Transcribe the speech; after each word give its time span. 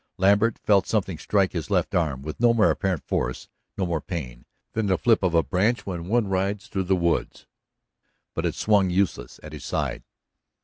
Lambert 0.17 0.57
felt 0.57 0.87
something 0.87 1.19
strike 1.19 1.51
his 1.51 1.69
left 1.69 1.93
arm, 1.93 2.23
with 2.23 2.39
no 2.39 2.55
more 2.55 2.71
apparent 2.71 3.03
force, 3.07 3.49
no 3.77 3.85
more 3.85 4.01
pain, 4.01 4.45
than 4.73 4.87
the 4.87 4.97
flip 4.97 5.21
of 5.21 5.35
a 5.35 5.43
branch 5.43 5.85
when 5.85 6.07
one 6.07 6.27
rides 6.27 6.65
through 6.67 6.85
the 6.85 6.95
woods. 6.95 7.45
But 8.33 8.47
it 8.47 8.55
swung 8.55 8.89
useless 8.89 9.39
at 9.43 9.53
his 9.53 9.63
side. 9.63 10.01